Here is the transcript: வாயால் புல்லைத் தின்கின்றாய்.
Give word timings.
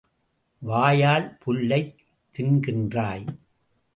வாயால் 0.59 1.37
புல்லைத் 1.45 1.95
தின்கின்றாய். 2.37 3.27